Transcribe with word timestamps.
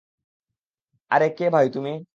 আরে, 1.11 1.27
কে 1.37 1.45
ভাই 1.53 1.67
তুমি? 1.75 1.91